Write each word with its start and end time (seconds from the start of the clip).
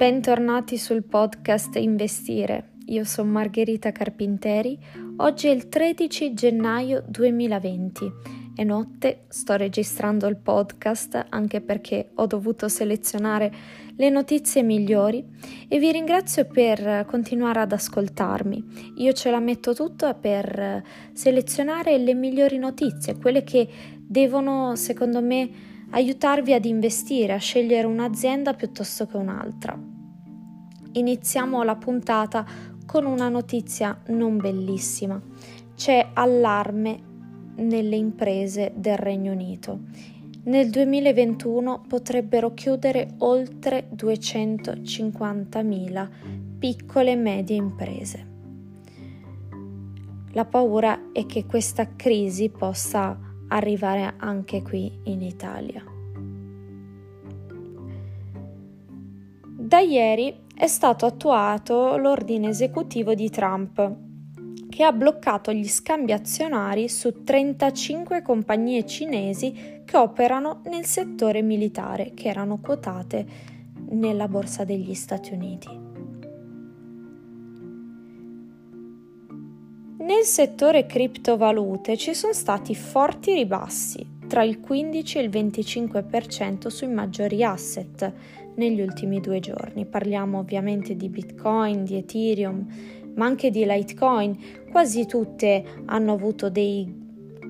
Bentornati 0.00 0.78
sul 0.78 1.02
podcast 1.02 1.76
Investire. 1.76 2.70
Io 2.86 3.04
sono 3.04 3.32
Margherita 3.32 3.92
Carpinteri. 3.92 4.78
Oggi 5.18 5.48
è 5.48 5.50
il 5.50 5.68
13 5.68 6.32
gennaio 6.32 7.04
2020 7.06 8.10
e 8.56 8.64
notte 8.64 9.24
sto 9.28 9.56
registrando 9.56 10.26
il 10.26 10.38
podcast 10.38 11.26
anche 11.28 11.60
perché 11.60 12.12
ho 12.14 12.24
dovuto 12.24 12.66
selezionare 12.68 13.52
le 13.96 14.08
notizie 14.08 14.62
migliori 14.62 15.22
e 15.68 15.78
vi 15.78 15.92
ringrazio 15.92 16.46
per 16.46 17.04
continuare 17.06 17.60
ad 17.60 17.72
ascoltarmi. 17.72 18.94
Io 18.94 19.12
ce 19.12 19.30
la 19.30 19.38
metto 19.38 19.74
tutta 19.74 20.14
per 20.14 20.82
selezionare 21.12 21.98
le 21.98 22.14
migliori 22.14 22.56
notizie, 22.56 23.18
quelle 23.18 23.44
che 23.44 23.68
devono 23.98 24.76
secondo 24.76 25.20
me 25.20 25.50
aiutarvi 25.90 26.52
ad 26.52 26.64
investire, 26.64 27.32
a 27.32 27.38
scegliere 27.38 27.86
un'azienda 27.86 28.54
piuttosto 28.54 29.06
che 29.06 29.16
un'altra. 29.16 29.78
Iniziamo 30.92 31.62
la 31.62 31.76
puntata 31.76 32.44
con 32.86 33.06
una 33.06 33.28
notizia 33.28 33.96
non 34.08 34.38
bellissima. 34.38 35.22
C'è 35.76 36.10
allarme 36.14 36.98
nelle 37.56 37.96
imprese 37.96 38.72
del 38.74 38.96
Regno 38.96 39.32
Unito. 39.32 39.80
Nel 40.42 40.70
2021 40.70 41.82
potrebbero 41.86 42.54
chiudere 42.54 43.16
oltre 43.18 43.90
250.000 43.94 46.08
piccole 46.58 47.10
e 47.12 47.16
medie 47.16 47.56
imprese. 47.56 48.26
La 50.32 50.44
paura 50.44 51.10
è 51.12 51.26
che 51.26 51.44
questa 51.44 51.94
crisi 51.94 52.48
possa 52.48 53.29
arrivare 53.50 54.14
anche 54.16 54.62
qui 54.62 54.90
in 55.04 55.22
Italia. 55.22 55.84
Da 59.42 59.78
ieri 59.78 60.46
è 60.54 60.66
stato 60.66 61.06
attuato 61.06 61.96
l'ordine 61.96 62.48
esecutivo 62.48 63.14
di 63.14 63.30
Trump 63.30 63.96
che 64.68 64.84
ha 64.84 64.92
bloccato 64.92 65.52
gli 65.52 65.68
scambi 65.68 66.12
azionari 66.12 66.88
su 66.88 67.22
35 67.24 68.22
compagnie 68.22 68.86
cinesi 68.86 69.82
che 69.84 69.96
operano 69.96 70.62
nel 70.64 70.84
settore 70.84 71.42
militare, 71.42 72.12
che 72.14 72.28
erano 72.28 72.58
quotate 72.58 73.26
nella 73.90 74.28
borsa 74.28 74.64
degli 74.64 74.94
Stati 74.94 75.34
Uniti. 75.34 75.89
Nel 80.10 80.24
settore 80.24 80.86
criptovalute 80.86 81.96
ci 81.96 82.14
sono 82.14 82.32
stati 82.32 82.74
forti 82.74 83.32
ribassi, 83.32 84.04
tra 84.26 84.42
il 84.42 84.58
15 84.58 85.18
e 85.18 85.20
il 85.22 85.28
25% 85.28 86.66
sui 86.66 86.88
maggiori 86.88 87.44
asset 87.44 88.12
negli 88.56 88.80
ultimi 88.80 89.20
due 89.20 89.38
giorni. 89.38 89.86
Parliamo 89.86 90.40
ovviamente 90.40 90.96
di 90.96 91.08
Bitcoin, 91.08 91.84
di 91.84 91.98
Ethereum, 91.98 92.66
ma 93.14 93.24
anche 93.24 93.50
di 93.50 93.64
Litecoin. 93.64 94.36
Quasi 94.72 95.06
tutte 95.06 95.62
hanno 95.84 96.14
avuto 96.14 96.50
dei 96.50 96.99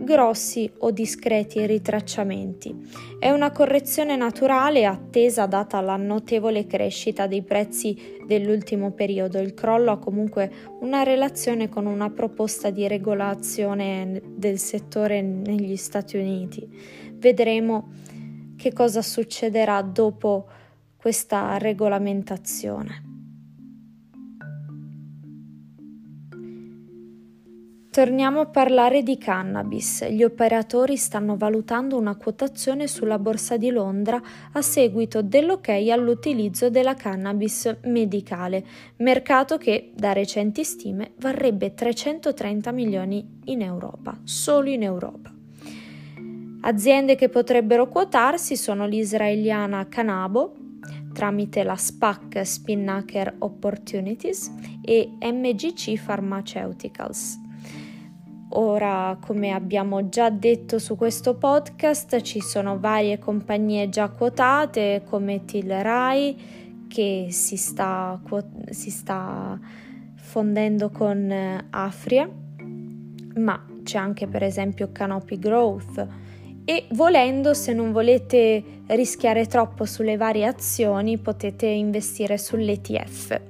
grossi 0.02 0.70
o 0.78 0.90
discreti 0.90 1.64
ritracciamenti. 1.66 2.74
È 3.18 3.30
una 3.30 3.52
correzione 3.52 4.16
naturale 4.16 4.86
attesa 4.86 5.46
data 5.46 5.80
la 5.80 5.96
notevole 5.96 6.66
crescita 6.66 7.26
dei 7.26 7.42
prezzi 7.42 8.18
dell'ultimo 8.26 8.92
periodo. 8.92 9.38
Il 9.38 9.54
crollo 9.54 9.92
ha 9.92 9.98
comunque 9.98 10.50
una 10.80 11.02
relazione 11.02 11.68
con 11.68 11.86
una 11.86 12.10
proposta 12.10 12.70
di 12.70 12.88
regolazione 12.88 14.22
del 14.24 14.58
settore 14.58 15.20
negli 15.20 15.76
Stati 15.76 16.16
Uniti. 16.16 16.66
Vedremo 17.12 17.92
che 18.56 18.72
cosa 18.72 19.02
succederà 19.02 19.82
dopo 19.82 20.46
questa 20.96 21.56
regolamentazione. 21.58 23.09
Torniamo 27.92 28.38
a 28.38 28.46
parlare 28.46 29.02
di 29.02 29.18
cannabis. 29.18 30.08
Gli 30.08 30.22
operatori 30.22 30.96
stanno 30.96 31.36
valutando 31.36 31.96
una 31.96 32.14
quotazione 32.14 32.86
sulla 32.86 33.18
borsa 33.18 33.56
di 33.56 33.68
Londra 33.70 34.22
a 34.52 34.62
seguito 34.62 35.22
dell'ok 35.22 35.70
all'utilizzo 35.90 36.70
della 36.70 36.94
cannabis 36.94 37.78
medicale, 37.86 38.64
mercato 38.98 39.58
che, 39.58 39.90
da 39.92 40.12
recenti 40.12 40.62
stime, 40.62 41.14
varrebbe 41.16 41.74
330 41.74 42.70
milioni 42.70 43.40
in 43.46 43.60
Europa, 43.60 44.16
solo 44.22 44.68
in 44.68 44.84
Europa. 44.84 45.34
Aziende 46.60 47.16
che 47.16 47.28
potrebbero 47.28 47.88
quotarsi 47.88 48.54
sono 48.54 48.86
l'israeliana 48.86 49.88
Canabo, 49.88 50.54
tramite 51.12 51.64
la 51.64 51.74
SPAC 51.74 52.46
Spinnaker 52.46 53.34
Opportunities 53.38 54.48
e 54.80 55.10
MGC 55.20 56.00
Pharmaceuticals. 56.00 57.48
Ora, 58.54 59.16
come 59.24 59.52
abbiamo 59.52 60.08
già 60.08 60.28
detto 60.28 60.80
su 60.80 60.96
questo 60.96 61.36
podcast, 61.36 62.20
ci 62.22 62.40
sono 62.40 62.80
varie 62.80 63.18
compagnie 63.18 63.88
già 63.88 64.08
quotate 64.08 65.02
come 65.08 65.44
Tillerai 65.44 66.86
che 66.88 67.28
si 67.30 67.56
sta, 67.56 68.20
si 68.70 68.90
sta 68.90 69.56
fondendo 70.16 70.90
con 70.90 71.30
eh, 71.30 71.64
Afria, 71.70 72.28
ma 73.36 73.66
c'è 73.84 73.98
anche 73.98 74.26
per 74.26 74.42
esempio 74.42 74.90
Canopy 74.90 75.38
Growth 75.38 76.06
e 76.64 76.86
volendo, 76.90 77.54
se 77.54 77.72
non 77.72 77.92
volete 77.92 78.82
rischiare 78.86 79.46
troppo 79.46 79.84
sulle 79.84 80.16
varie 80.16 80.46
azioni, 80.46 81.18
potete 81.18 81.66
investire 81.66 82.36
sull'ETF 82.36 83.40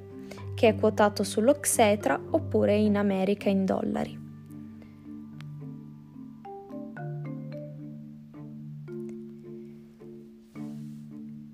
che 0.55 0.69
è 0.69 0.75
quotato 0.75 1.25
sull'Oxetra 1.25 2.21
oppure 2.33 2.77
in 2.77 2.99
America 2.99 3.49
in 3.49 3.65
dollari. 3.65 4.20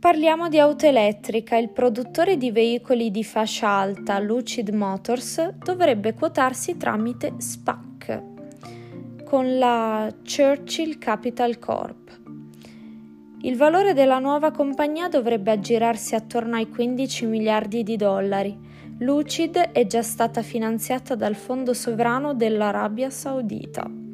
Parliamo 0.07 0.49
di 0.49 0.61
auto 0.61 0.87
elettrica. 0.87 1.57
Il 1.57 1.71
produttore 1.71 2.37
di 2.37 2.53
veicoli 2.53 3.11
di 3.11 3.25
fascia 3.25 3.67
alta 3.67 4.21
Lucid 4.21 4.69
Motors 4.69 5.55
dovrebbe 5.55 6.15
quotarsi 6.15 6.77
tramite 6.77 7.35
SPAC 7.39 8.23
con 9.25 9.59
la 9.59 10.09
Churchill 10.23 10.99
Capital 10.99 11.59
Corp. 11.59 12.21
Il 13.41 13.57
valore 13.57 13.95
della 13.95 14.21
nuova 14.21 14.53
compagnia 14.53 15.09
dovrebbe 15.09 15.51
aggirarsi 15.51 16.15
attorno 16.15 16.55
ai 16.55 16.69
15 16.69 17.27
miliardi 17.27 17.83
di 17.83 17.97
dollari. 17.97 18.57
Lucid 19.01 19.57
è 19.57 19.87
già 19.89 20.03
stata 20.03 20.41
finanziata 20.43 21.17
dal 21.17 21.35
fondo 21.35 21.75
sovrano 21.75 22.33
dell'Arabia 22.33 23.11
Saudita. 23.11 24.06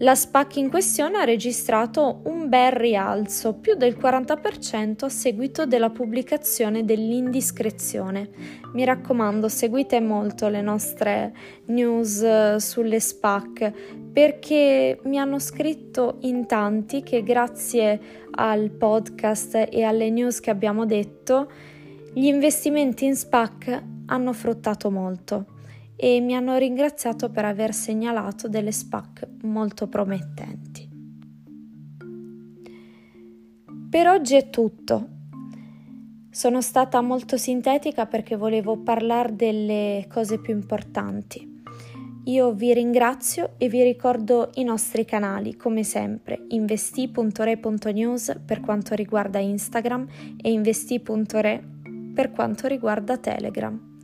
La 0.00 0.14
SPAC 0.14 0.58
in 0.58 0.70
questione 0.70 1.18
ha 1.18 1.24
registrato 1.24 2.20
un 2.26 2.48
bel 2.48 2.70
rialzo, 2.70 3.54
più 3.54 3.74
del 3.74 3.96
40% 3.96 5.04
a 5.04 5.08
seguito 5.08 5.66
della 5.66 5.90
pubblicazione 5.90 6.84
dell'indiscrezione. 6.84 8.30
Mi 8.74 8.84
raccomando, 8.84 9.48
seguite 9.48 9.98
molto 10.00 10.46
le 10.46 10.60
nostre 10.60 11.34
news 11.66 12.22
eh, 12.22 12.56
sulle 12.60 13.00
SPAC 13.00 13.72
perché 14.12 15.00
mi 15.02 15.18
hanno 15.18 15.40
scritto 15.40 16.18
in 16.20 16.46
tanti 16.46 17.02
che 17.02 17.24
grazie 17.24 18.00
al 18.30 18.70
podcast 18.70 19.66
e 19.68 19.82
alle 19.82 20.10
news 20.10 20.38
che 20.38 20.50
abbiamo 20.50 20.86
detto, 20.86 21.50
gli 22.14 22.26
investimenti 22.26 23.04
in 23.04 23.16
SPAC 23.16 23.82
hanno 24.06 24.32
fruttato 24.32 24.92
molto 24.92 25.56
e 26.00 26.20
mi 26.20 26.36
hanno 26.36 26.56
ringraziato 26.56 27.28
per 27.28 27.44
aver 27.44 27.74
segnalato 27.74 28.46
delle 28.46 28.70
SPAC 28.70 29.26
molto 29.42 29.88
promettenti. 29.88 30.88
Per 33.90 34.06
oggi 34.06 34.36
è 34.36 34.48
tutto. 34.48 35.08
Sono 36.30 36.60
stata 36.60 37.00
molto 37.00 37.36
sintetica 37.36 38.06
perché 38.06 38.36
volevo 38.36 38.76
parlare 38.76 39.34
delle 39.34 40.06
cose 40.08 40.38
più 40.38 40.54
importanti. 40.54 41.62
Io 42.26 42.52
vi 42.52 42.72
ringrazio 42.74 43.54
e 43.58 43.68
vi 43.68 43.82
ricordo 43.82 44.50
i 44.54 44.62
nostri 44.62 45.04
canali, 45.04 45.56
come 45.56 45.82
sempre, 45.82 46.44
investi.re.news 46.48 48.40
per 48.46 48.60
quanto 48.60 48.94
riguarda 48.94 49.40
Instagram 49.40 50.06
e 50.40 50.52
investi.re 50.52 51.76
per 52.14 52.30
quanto 52.30 52.68
riguarda 52.68 53.16
Telegram. 53.16 53.97